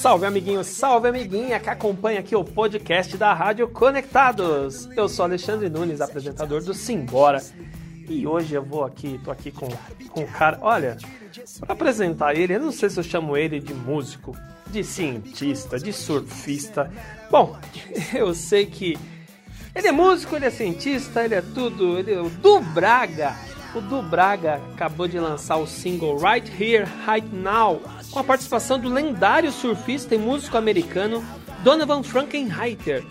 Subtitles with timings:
[0.00, 4.88] Salve amiguinho, salve amiguinha que acompanha aqui o podcast da Rádio Conectados.
[4.96, 7.42] Eu sou Alexandre Nunes, apresentador do Simbora.
[8.08, 9.68] E hoje eu vou aqui, tô aqui com,
[10.08, 10.96] com um cara, olha,
[11.60, 14.34] para apresentar ele, eu não sei se eu chamo ele de músico,
[14.68, 16.90] de cientista, de surfista.
[17.30, 17.58] Bom,
[18.14, 18.96] eu sei que
[19.74, 23.36] ele é músico, ele é cientista, ele é tudo, ele é o Du Braga.
[23.72, 27.80] O Du Braga acabou de lançar o single Right Here, Right Now,
[28.10, 31.24] com a participação do lendário surfista e músico americano
[31.62, 33.04] Donovan Frankenheiter,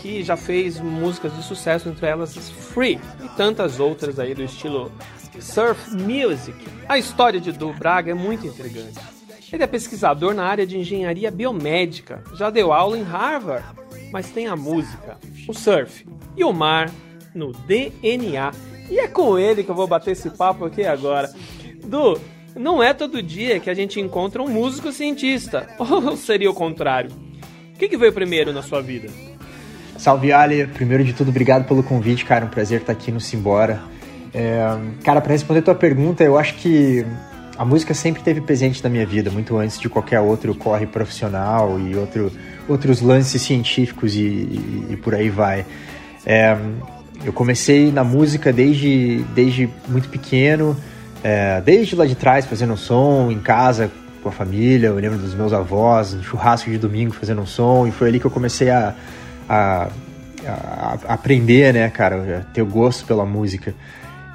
[0.00, 4.92] que já fez músicas de sucesso, entre elas Free e tantas outras aí do estilo
[5.40, 6.56] surf music.
[6.88, 9.00] A história de Du Braga é muito intrigante.
[9.52, 13.66] Ele é pesquisador na área de engenharia biomédica, já deu aula em Harvard,
[14.12, 16.06] mas tem a música, o surf
[16.36, 16.88] e o mar
[17.34, 18.52] no DNA.
[18.90, 21.30] E é com ele que eu vou bater esse papo aqui agora.
[21.84, 22.18] Du,
[22.56, 27.10] não é todo dia que a gente encontra um músico cientista, ou seria o contrário?
[27.74, 29.08] O que, que veio primeiro na sua vida?
[29.96, 32.44] Salve Ali, primeiro de tudo, obrigado pelo convite, cara.
[32.44, 33.80] Um prazer estar aqui no Simbora.
[34.32, 34.60] É,
[35.02, 37.04] cara, para responder a tua pergunta, eu acho que
[37.56, 41.80] a música sempre esteve presente na minha vida, muito antes de qualquer outro corre profissional
[41.80, 42.30] e outro,
[42.68, 45.66] outros lances científicos e, e, e por aí vai.
[46.24, 46.56] É,
[47.24, 50.76] eu comecei na música desde, desde muito pequeno,
[51.22, 53.90] é, desde lá de trás, fazendo som em casa
[54.22, 54.88] com a família.
[54.88, 58.30] Eu lembro dos meus avós, churrasco de domingo, fazendo som, e foi ali que eu
[58.30, 58.94] comecei a,
[59.48, 59.88] a,
[60.46, 63.74] a, a aprender, né, cara, ter o gosto pela música.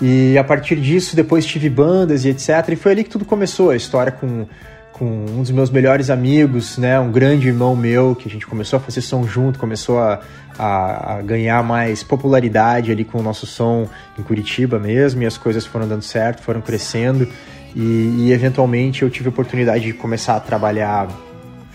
[0.01, 2.49] E a partir disso, depois tive bandas e etc.
[2.69, 4.45] E foi ali que tudo começou, a história com,
[4.91, 8.77] com um dos meus melhores amigos, né, um grande irmão meu, que a gente começou
[8.77, 10.19] a fazer som junto, começou a,
[10.57, 13.87] a, a, ganhar mais popularidade ali com o nosso som
[14.17, 17.27] em Curitiba mesmo, e as coisas foram dando certo, foram crescendo.
[17.75, 17.81] E,
[18.17, 21.07] e eventualmente eu tive a oportunidade de começar a trabalhar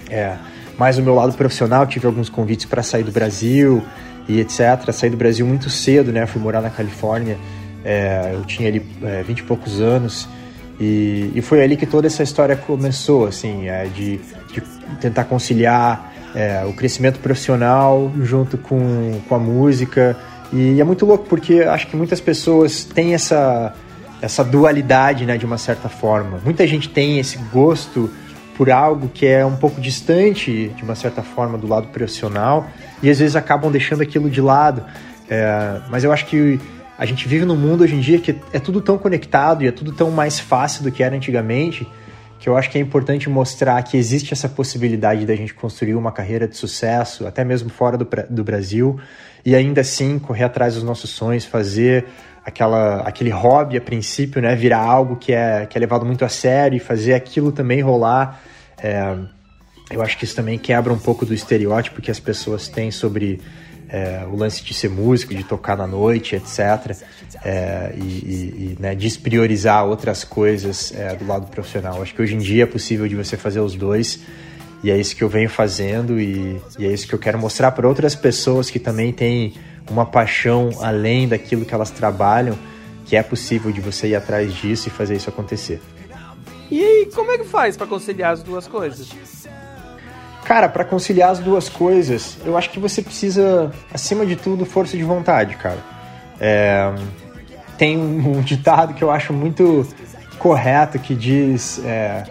[0.08, 0.36] é,
[0.78, 3.82] mais no meu lado profissional, tive alguns convites para sair do Brasil
[4.28, 4.92] e etc.
[4.92, 6.24] Saí do Brasil muito cedo, né?
[6.26, 7.36] Fui morar na Califórnia
[7.84, 10.28] é, eu tinha ali é, 20 e poucos anos
[10.80, 14.18] e, e, foi ali que toda essa história começou, assim, é, de,
[14.52, 14.60] de,
[15.00, 16.07] tentar conciliar
[16.38, 20.16] é, o crescimento profissional junto com, com a música.
[20.52, 23.74] E é muito louco porque acho que muitas pessoas têm essa,
[24.22, 26.38] essa dualidade, né, de uma certa forma.
[26.44, 28.08] Muita gente tem esse gosto
[28.56, 32.68] por algo que é um pouco distante, de uma certa forma, do lado profissional
[33.02, 34.84] e às vezes acabam deixando aquilo de lado.
[35.28, 36.60] É, mas eu acho que
[36.96, 39.72] a gente vive num mundo hoje em dia que é tudo tão conectado e é
[39.72, 41.86] tudo tão mais fácil do que era antigamente,
[42.38, 46.12] que eu acho que é importante mostrar que existe essa possibilidade da gente construir uma
[46.12, 48.98] carreira de sucesso, até mesmo fora do, do Brasil,
[49.44, 52.06] e ainda assim correr atrás dos nossos sonhos, fazer
[52.44, 56.28] aquela, aquele hobby a princípio, né, virar algo que é, que é levado muito a
[56.28, 58.40] sério e fazer aquilo também rolar.
[58.82, 59.16] É,
[59.90, 63.40] eu acho que isso também quebra um pouco do estereótipo que as pessoas têm sobre
[63.88, 66.96] é, o lance de ser músico, de tocar na noite, etc.
[67.44, 72.02] É, e, e, né, despriorizar outras coisas é, do lado profissional.
[72.02, 74.20] Acho que hoje em dia é possível de você fazer os dois
[74.82, 77.72] e é isso que eu venho fazendo e, e é isso que eu quero mostrar
[77.72, 79.54] para outras pessoas que também têm
[79.90, 82.56] uma paixão além daquilo que elas trabalham,
[83.04, 85.80] que é possível de você ir atrás disso e fazer isso acontecer.
[86.70, 89.08] E como é que faz para conciliar as duas coisas?
[90.48, 94.96] Cara, para conciliar as duas coisas, eu acho que você precisa, acima de tudo, força
[94.96, 95.76] de vontade, cara.
[96.40, 96.90] É,
[97.76, 99.86] tem um ditado que eu acho muito
[100.38, 102.24] correto que diz: é,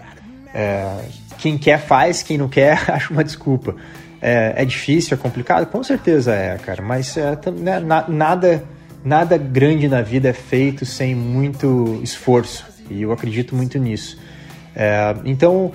[0.52, 1.04] é,
[1.38, 3.76] quem quer faz, quem não quer acha uma desculpa.
[4.20, 5.66] É, é, difícil, é complicado?
[5.66, 8.64] Com certeza é, cara, mas é, né, nada,
[9.04, 14.18] nada grande na vida é feito sem muito esforço e eu acredito muito nisso.
[14.74, 15.72] É, então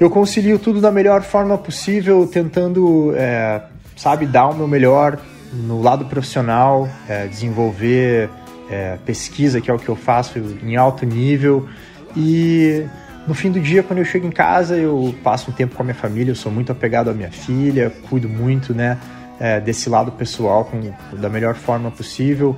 [0.00, 3.60] eu concilio tudo da melhor forma possível, tentando, é,
[3.94, 5.18] sabe, dar o meu melhor
[5.52, 8.30] no lado profissional, é, desenvolver
[8.70, 11.68] é, pesquisa, que é o que eu faço em alto nível.
[12.16, 12.86] E
[13.28, 15.84] no fim do dia, quando eu chego em casa, eu passo um tempo com a
[15.84, 18.96] minha família, eu sou muito apegado à minha filha, cuido muito, né,
[19.38, 20.80] é, desse lado pessoal com,
[21.18, 22.56] da melhor forma possível.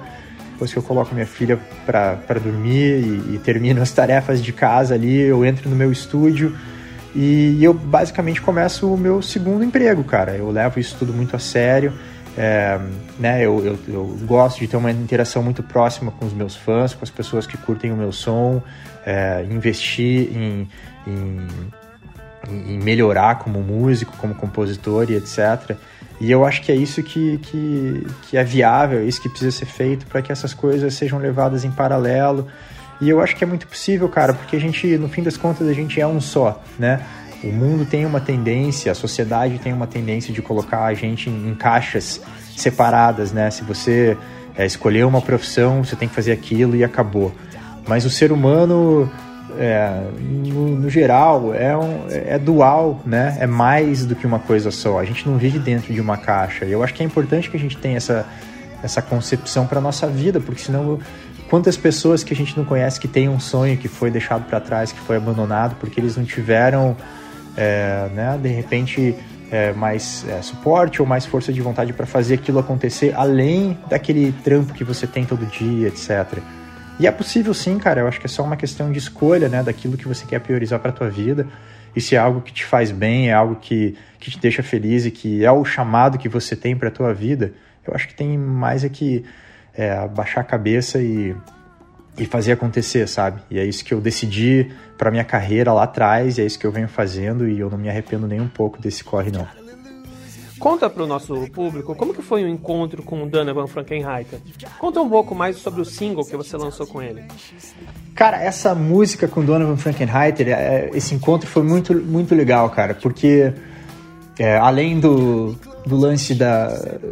[0.52, 4.94] Depois que eu coloco minha filha para dormir e, e termino as tarefas de casa
[4.94, 6.56] ali, eu entro no meu estúdio
[7.14, 10.32] e eu basicamente começo o meu segundo emprego, cara.
[10.32, 11.92] Eu levo isso tudo muito a sério.
[12.36, 12.80] É,
[13.18, 16.94] né, eu, eu, eu, gosto de ter uma interação muito próxima com os meus fãs,
[16.94, 18.62] com as pessoas que curtem o meu som,
[19.04, 20.66] é, investir em,
[21.06, 21.46] em,
[22.48, 25.76] em, melhorar como músico, como compositor e etc.
[26.18, 29.50] E eu acho que é isso que, que, que é viável, é isso que precisa
[29.50, 32.48] ser feito para que essas coisas sejam levadas em paralelo
[33.02, 35.66] e eu acho que é muito possível, cara, porque a gente, no fim das contas,
[35.66, 37.04] a gente é um só, né?
[37.42, 41.52] O mundo tem uma tendência, a sociedade tem uma tendência de colocar a gente em
[41.56, 42.20] caixas
[42.56, 43.50] separadas, né?
[43.50, 44.16] Se você
[44.56, 47.34] é, escolher uma profissão, você tem que fazer aquilo e acabou.
[47.88, 49.10] Mas o ser humano,
[49.58, 53.36] é, no, no, geral, é, um, é dual, né?
[53.40, 55.00] É mais do que uma coisa só.
[55.00, 56.64] A gente não vive dentro de uma caixa.
[56.64, 58.24] E eu acho que é importante que a gente tenha essa,
[58.80, 61.00] essa concepção para nossa vida, porque senão
[61.52, 64.58] quantas pessoas que a gente não conhece que tem um sonho que foi deixado para
[64.58, 66.96] trás, que foi abandonado porque eles não tiveram
[67.54, 69.14] é, né, de repente
[69.50, 74.32] é, mais é, suporte ou mais força de vontade para fazer aquilo acontecer, além daquele
[74.42, 76.38] trampo que você tem todo dia, etc.
[76.98, 78.00] E é possível sim, cara.
[78.00, 80.80] Eu acho que é só uma questão de escolha, né, daquilo que você quer priorizar
[80.80, 81.46] para tua vida.
[81.94, 85.04] E se é algo que te faz bem, é algo que, que te deixa feliz
[85.04, 87.52] e que é o chamado que você tem para tua vida,
[87.86, 89.22] eu acho que tem mais é que
[89.74, 91.34] é, baixar a cabeça e
[92.16, 93.40] e fazer acontecer, sabe?
[93.50, 96.66] E é isso que eu decidi para minha carreira lá atrás, e é isso que
[96.66, 99.46] eu venho fazendo e eu não me arrependo nem um pouco desse corre não.
[100.58, 104.38] Conta para o nosso público como que foi o encontro com o Donovan Frankenreiter.
[104.78, 107.24] Conta um pouco mais sobre o single que você lançou com ele.
[108.14, 113.52] Cara, essa música com Donovan Frankenreiter, é, esse encontro foi muito, muito legal, cara, porque
[114.38, 115.54] é, além do,
[115.86, 116.68] do lance da,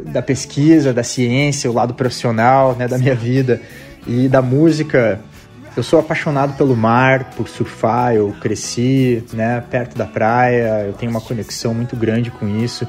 [0.06, 3.60] da pesquisa, da ciência, o lado profissional né, da minha vida,
[4.06, 5.20] e da música,
[5.76, 11.10] eu sou apaixonado pelo mar, por surfar, eu cresci né, perto da praia, eu tenho
[11.10, 12.86] uma conexão muito grande com isso.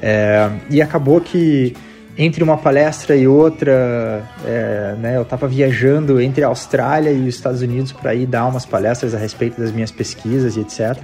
[0.00, 1.74] É, e acabou que
[2.16, 7.34] entre uma palestra e outra, é, né, eu estava viajando entre a Austrália e os
[7.34, 10.98] Estados Unidos para ir dar umas palestras a respeito das minhas pesquisas e etc.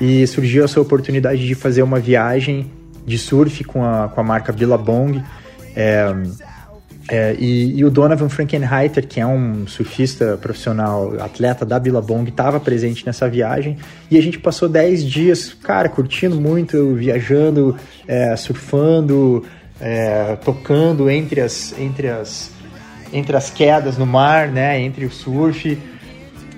[0.00, 2.70] E surgiu essa oportunidade de fazer uma viagem
[3.06, 5.22] de surf com a, com a marca Billabong.
[5.74, 6.12] É,
[7.08, 12.58] é, e, e, o Donovan Frankenheiter, que é um surfista profissional, atleta da Billabong, estava
[12.58, 13.78] presente nessa viagem.
[14.10, 17.76] E a gente passou 10 dias, cara, curtindo muito, viajando,
[18.08, 19.44] é, surfando,
[19.80, 22.50] é, tocando entre as, entre, as,
[23.12, 25.78] entre as quedas no mar, né, entre o surf.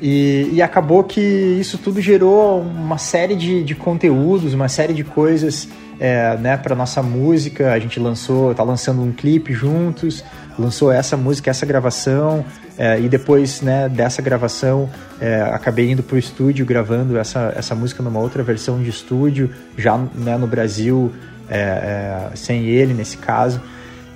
[0.01, 5.03] E, e acabou que isso tudo gerou uma série de, de conteúdos, uma série de
[5.03, 5.69] coisas
[5.99, 7.73] é, né, para nossa música.
[7.73, 10.25] A gente lançou, tá lançando um clipe juntos,
[10.59, 12.45] lançou essa música, essa gravação,
[12.77, 14.89] é, e depois né, dessa gravação
[15.21, 19.51] é, acabei indo para o estúdio gravando essa, essa música numa outra versão de estúdio,
[19.77, 21.13] já né, no Brasil,
[21.51, 23.61] é, é, sem ele nesse caso.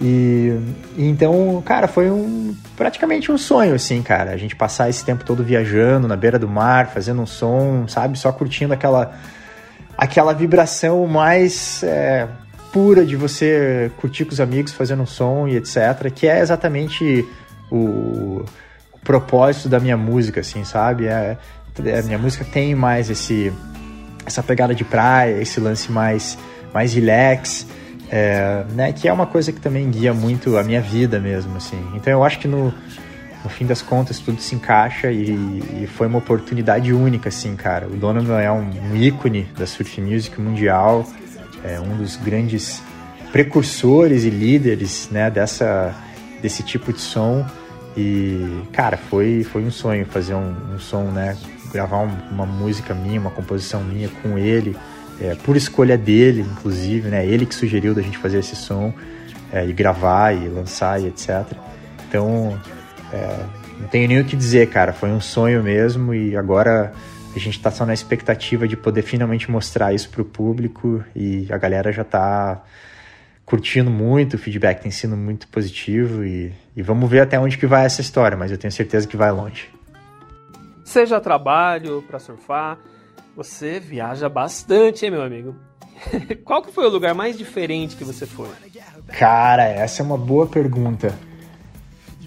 [0.03, 0.59] E,
[0.97, 4.33] e, então, cara, foi um praticamente um sonho, assim, cara.
[4.33, 8.19] A gente passar esse tempo todo viajando na beira do mar, fazendo um som, sabe?
[8.19, 9.17] Só curtindo aquela
[9.97, 12.27] aquela vibração mais é,
[12.73, 16.11] pura de você curtir com os amigos, fazendo um som e etc.
[16.13, 17.25] Que é exatamente
[17.71, 18.45] o,
[18.93, 21.07] o propósito da minha música, assim, sabe?
[21.07, 21.39] É,
[21.85, 23.53] é, a minha música tem mais esse
[24.27, 26.37] essa pegada de praia, esse lance mais
[26.75, 27.67] mais relax,
[28.13, 28.93] é, né?
[28.93, 31.83] Que é uma coisa que também guia muito a minha vida mesmo, assim.
[31.95, 32.73] Então eu acho que no
[33.43, 35.31] no fim das contas tudo se encaixa e,
[35.83, 37.87] e, foi uma oportunidade única, assim, cara.
[37.89, 41.05] O Donovan é um, um ícone da surf music mundial,
[41.65, 42.81] é um dos grandes
[43.33, 45.95] precursores e líderes, né, dessa,
[46.41, 47.45] desse tipo de som.
[47.97, 51.37] E, cara, foi, foi um sonho fazer um, um som, né,
[51.73, 54.77] gravar um, uma música minha, uma composição minha com ele,
[55.23, 58.93] é, por escolha dele, inclusive, né, ele que sugeriu da gente fazer esse som
[59.53, 61.47] é, e gravar e lançar e etc.
[62.09, 62.61] Então,
[63.13, 63.47] é,
[63.79, 64.93] não tenho nem o que dizer, cara.
[64.93, 66.93] Foi um sonho mesmo e agora
[67.35, 71.57] a gente tá só na expectativa de poder finalmente mostrar isso pro público e a
[71.57, 72.61] galera já tá
[73.47, 77.67] curtindo muito, o feedback tem sido muito positivo e, e vamos ver até onde que
[77.67, 79.69] vai essa história, mas eu tenho certeza que vai longe.
[80.85, 82.79] Seja trabalho para surfar,
[83.37, 85.55] você viaja bastante, hein, meu amigo?
[86.45, 88.49] Qual que foi o lugar mais diferente que você foi?
[89.09, 91.15] Cara, essa é uma boa pergunta.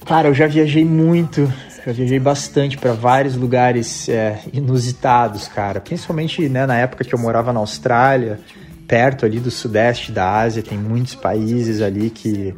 [0.05, 1.51] Cara, eu já viajei muito,
[1.85, 5.81] já viajei bastante para vários lugares é, inusitados, cara.
[5.81, 8.39] Principalmente né, na época que eu morava na Austrália,
[8.88, 12.55] perto ali do sudeste da Ásia, tem muitos países ali que,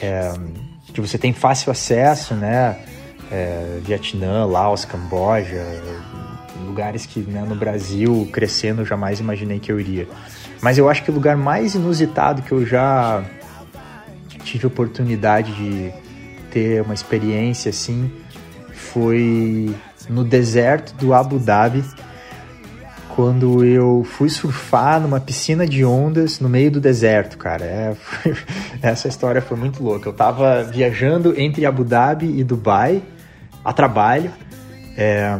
[0.00, 0.32] é,
[0.92, 2.78] que você tem fácil acesso, né?
[3.30, 5.82] É, Vietnã, Laos, Camboja,
[6.62, 10.08] lugares que né, no Brasil, crescendo, jamais imaginei que eu iria.
[10.60, 13.24] Mas eu acho que o lugar mais inusitado que eu já
[14.44, 15.92] tive oportunidade de
[16.50, 18.10] ter uma experiência assim
[18.72, 19.74] foi
[20.08, 21.84] no deserto do Abu Dhabi,
[23.14, 27.64] quando eu fui surfar numa piscina de ondas no meio do deserto, cara.
[27.64, 27.96] É,
[28.82, 30.08] essa história foi muito louca.
[30.08, 33.02] Eu tava viajando entre Abu Dhabi e Dubai
[33.64, 34.30] a trabalho.
[34.96, 35.38] É,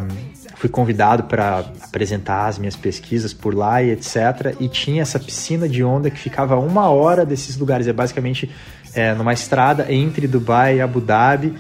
[0.63, 4.55] fui convidado para apresentar as minhas pesquisas por lá e etc.
[4.61, 7.89] E tinha essa piscina de onda que ficava uma hora desses lugares.
[7.89, 8.49] É basicamente
[8.95, 11.53] é, numa estrada entre Dubai e Abu Dhabi.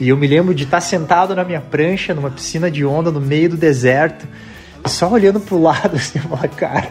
[0.00, 3.20] E eu me lembro de estar sentado na minha prancha, numa piscina de onda no
[3.20, 4.26] meio do deserto,
[4.86, 6.90] só olhando pro lado assim, eu cara,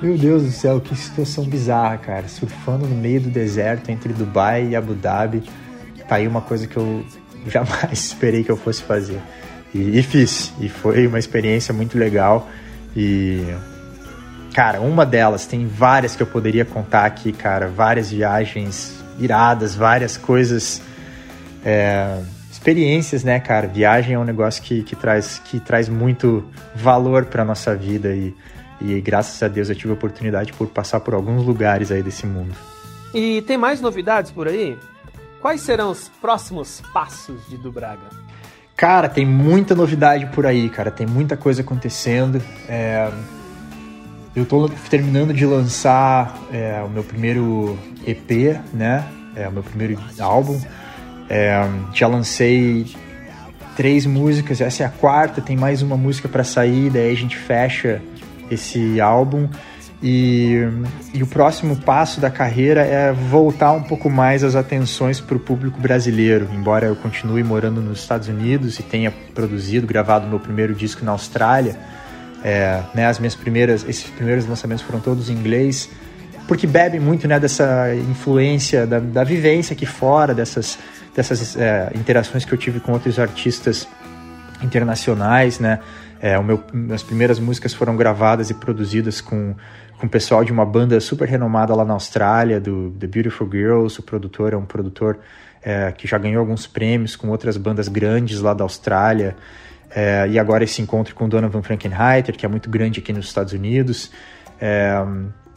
[0.00, 2.28] meu Deus do céu, que situação bizarra, cara.
[2.28, 5.42] Surfando no meio do deserto entre Dubai e Abu Dhabi.
[6.08, 7.04] Tá aí uma coisa que eu
[7.50, 9.20] jamais esperei que eu fosse fazer.
[9.74, 10.52] E, e fiz.
[10.60, 12.48] E foi uma experiência muito legal.
[12.96, 13.42] E
[14.54, 20.16] cara, uma delas, tem várias que eu poderia contar aqui, cara, várias viagens iradas, várias
[20.16, 20.80] coisas,
[21.64, 23.66] é, experiências, né, cara?
[23.66, 28.32] Viagem é um negócio que, que, traz, que traz muito valor para nossa vida e,
[28.80, 32.24] e graças a Deus eu tive a oportunidade por passar por alguns lugares aí desse
[32.24, 32.54] mundo.
[33.12, 34.78] E tem mais novidades por aí?
[35.40, 38.23] Quais serão os próximos passos de Dubraga?
[38.76, 40.90] Cara, tem muita novidade por aí, cara.
[40.90, 42.42] Tem muita coisa acontecendo.
[42.68, 43.10] É...
[44.34, 49.04] Eu tô terminando de lançar é, o meu primeiro EP, né?
[49.36, 50.60] É o meu primeiro álbum.
[51.28, 52.92] É, já lancei
[53.76, 57.36] três músicas, essa é a quarta, tem mais uma música para sair, daí a gente
[57.36, 58.02] fecha
[58.50, 59.48] esse álbum.
[60.06, 60.68] E,
[61.14, 65.40] e, o próximo passo da carreira é voltar um pouco mais as atenções para o
[65.40, 66.46] público brasileiro.
[66.52, 71.12] Embora eu continue morando nos Estados Unidos e tenha produzido, gravado meu primeiro disco na
[71.12, 71.78] Austrália,
[72.44, 75.88] é, né, as minhas primeiras, esses primeiros lançamentos foram todos em inglês,
[76.46, 80.78] porque bebe muito né, dessa influência da, da vivência aqui fora, dessas,
[81.16, 83.88] dessas é, interações que eu tive com outros artistas
[84.64, 85.80] internacionais, né?
[86.20, 89.54] É, o meu, as primeiras músicas foram gravadas e produzidas com
[89.98, 93.98] com o pessoal de uma banda super renomada lá na Austrália, do The Beautiful Girls.
[93.98, 95.18] O produtor é um produtor
[95.62, 99.36] é, que já ganhou alguns prêmios com outras bandas grandes lá da Austrália.
[99.94, 103.52] É, e agora esse encontro com Donovan Frankenheiter, que é muito grande aqui nos Estados
[103.52, 104.10] Unidos.
[104.60, 104.94] É,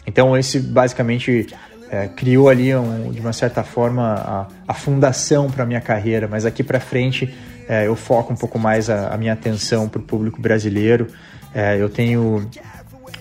[0.05, 1.47] então esse basicamente
[1.89, 6.27] é, criou ali, um, de uma certa forma, a, a fundação para minha carreira.
[6.27, 7.33] Mas aqui para frente
[7.67, 11.07] é, eu foco um pouco mais a, a minha atenção para o público brasileiro.
[11.53, 12.49] É, eu tenho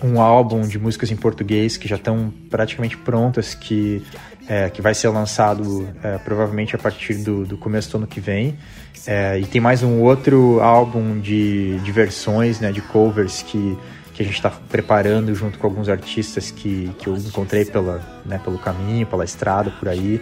[0.03, 4.03] um álbum de músicas em português que já estão praticamente prontas, que,
[4.47, 8.19] é, que vai ser lançado é, provavelmente a partir do, do começo do ano que
[8.19, 8.57] vem.
[9.05, 13.77] É, e tem mais um outro álbum de, de versões, né, de covers que,
[14.13, 18.39] que a gente está preparando junto com alguns artistas que, que eu encontrei pela, né,
[18.43, 20.21] pelo caminho, pela estrada, por aí.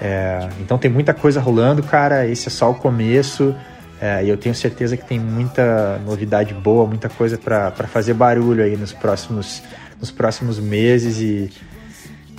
[0.00, 2.26] É, então tem muita coisa rolando, cara.
[2.26, 3.54] Esse é só o começo.
[4.00, 8.62] É, e eu tenho certeza que tem muita novidade boa, muita coisa para fazer barulho
[8.62, 9.62] aí nos próximos,
[9.98, 11.50] nos próximos meses e,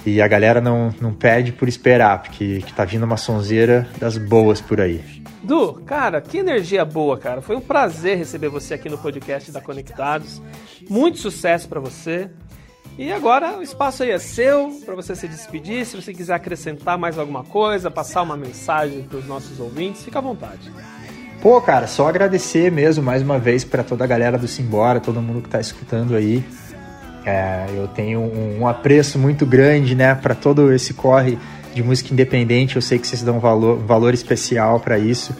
[0.05, 4.17] e a galera não, não pede por esperar, porque que tá vindo uma sonzeira das
[4.17, 5.03] boas por aí.
[5.43, 7.41] Du, cara, que energia boa, cara.
[7.41, 10.41] Foi um prazer receber você aqui no podcast da Conectados.
[10.89, 12.29] Muito sucesso para você.
[12.99, 15.85] E agora o espaço aí é seu para você se despedir.
[15.85, 20.19] Se você quiser acrescentar mais alguma coisa, passar uma mensagem para os nossos ouvintes, fica
[20.19, 20.69] à vontade.
[21.41, 25.21] Pô, cara, só agradecer mesmo mais uma vez para toda a galera do Simbora, todo
[25.21, 26.43] mundo que está escutando aí.
[27.25, 31.39] É, eu tenho um, um, apreço muito grande, né, para todo esse corre
[31.73, 32.75] de música independente.
[32.75, 35.33] Eu sei que vocês dão valor, um valor especial para isso.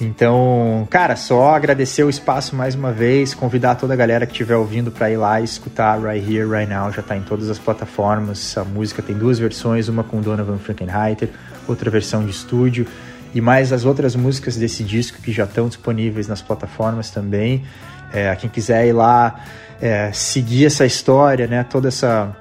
[0.00, 4.54] Então, cara, só agradecer o espaço mais uma vez, convidar toda a galera que estiver
[4.54, 7.58] ouvindo para ir lá e escutar Right Here, Right Now, já está em todas as
[7.58, 8.56] plataformas.
[8.56, 11.30] A música tem duas versões, uma com Donovan Frankenheiter,
[11.66, 12.86] outra versão de estúdio
[13.34, 17.64] e mais as outras músicas desse disco que já estão disponíveis nas plataformas também.
[18.12, 19.44] É, quem quiser ir lá
[19.80, 22.34] é, seguir essa história, né, toda essa,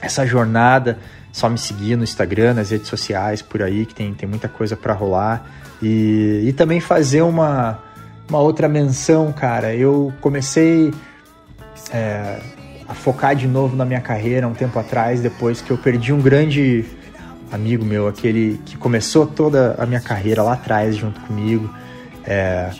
[0.00, 0.98] essa jornada,
[1.32, 4.76] só me seguir no Instagram, nas redes sociais, por aí, que tem, tem muita coisa
[4.76, 5.44] para rolar.
[5.82, 7.78] E, e também fazer uma,
[8.28, 9.74] uma outra menção, cara.
[9.74, 10.92] Eu comecei
[11.92, 12.38] é,
[12.88, 16.20] a focar de novo na minha carreira um tempo atrás, depois que eu perdi um
[16.20, 16.84] grande
[17.50, 21.72] amigo meu, aquele que começou toda a minha carreira lá atrás junto comigo.
[22.26, 22.70] É,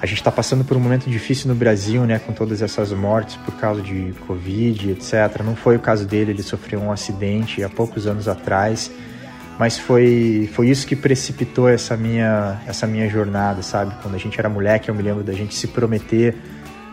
[0.00, 3.36] a gente está passando por um momento difícil no Brasil, né, com todas essas mortes
[3.36, 5.42] por causa de Covid, etc.
[5.44, 8.90] Não foi o caso dele, ele sofreu um acidente há poucos anos atrás,
[9.58, 13.94] mas foi, foi isso que precipitou essa minha, essa minha jornada, sabe?
[14.02, 16.34] Quando a gente era moleque, eu me lembro da gente se prometer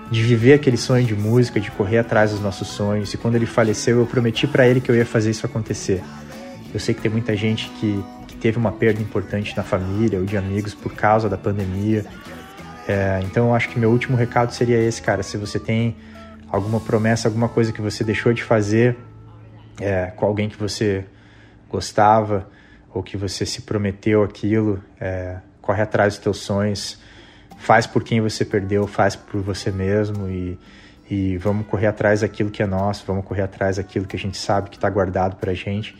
[0.09, 3.13] de viver aquele sonho de música, de correr atrás dos nossos sonhos.
[3.13, 6.01] E quando ele faleceu, eu prometi para ele que eu ia fazer isso acontecer.
[6.73, 10.25] Eu sei que tem muita gente que, que teve uma perda importante na família ou
[10.25, 12.05] de amigos por causa da pandemia.
[12.87, 15.21] É, então eu acho que meu último recado seria esse, cara.
[15.21, 15.95] Se você tem
[16.49, 18.95] alguma promessa, alguma coisa que você deixou de fazer
[19.81, 21.05] é, com alguém que você
[21.73, 22.47] gostava
[22.93, 26.99] ou que você se prometeu aquilo, é, corre atrás dos teus sonhos,
[27.57, 30.59] faz por quem você perdeu, faz por você mesmo e,
[31.09, 34.37] e vamos correr atrás daquilo que é nosso, vamos correr atrás daquilo que a gente
[34.37, 35.97] sabe que está guardado para a gente.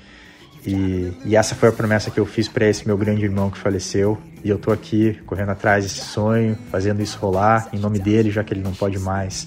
[0.66, 3.58] E, e, essa foi a promessa que eu fiz para esse meu grande irmão que
[3.58, 4.18] faleceu.
[4.44, 8.46] E eu tô aqui correndo atrás desse sonho, fazendo isso rolar em nome dele, já
[8.46, 9.46] que ele não pode mais.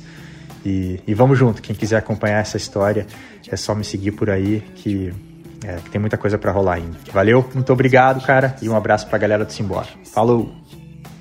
[0.63, 1.63] E, e vamos junto.
[1.63, 3.07] Quem quiser acompanhar essa história,
[3.49, 5.15] é só me seguir por aí que,
[5.65, 6.97] é, que tem muita coisa para rolar ainda.
[7.13, 9.89] Valeu, muito obrigado, cara, e um abraço pra galera do Simbora.
[10.13, 10.53] Falou!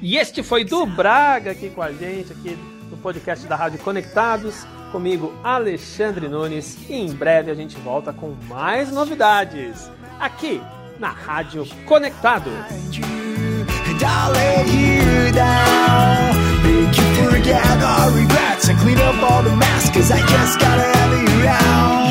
[0.02, 2.58] E este foi do Braga aqui com a gente, aqui
[2.90, 4.66] no podcast da Rádio Conectados.
[4.92, 6.78] Comigo, Alexandre Nunes.
[6.88, 9.90] E em breve a gente volta com mais novidades
[10.20, 10.62] aqui
[11.00, 12.54] na Rádio Conectados.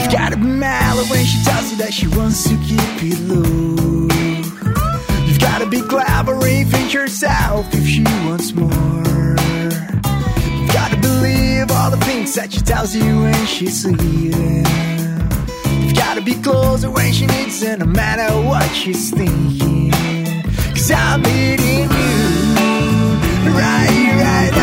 [0.00, 4.08] You've got a mellow when she tells you that she wants to keep it low.
[5.26, 8.70] You've got to be clever, reinvent yourself if she wants more.
[10.60, 14.64] You've got to believe all the things that she tells you when she's sleeping.
[15.82, 19.92] You've got to be closer when she needs it, no matter what she's thinking.
[20.70, 23.04] Cause I'm meeting you
[23.56, 24.53] right right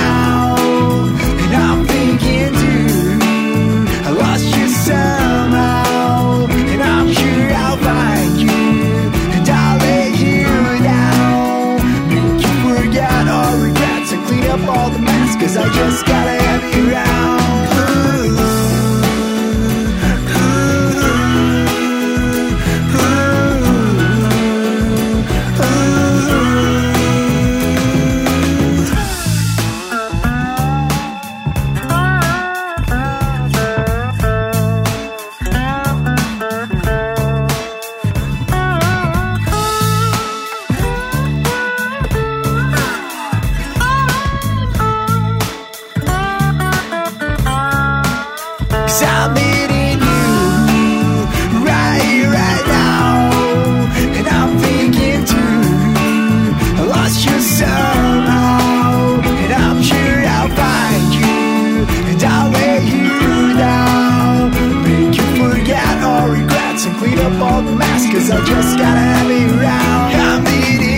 [67.51, 70.15] all the maskers I just gotta be round.
[70.15, 70.90] I'm eating.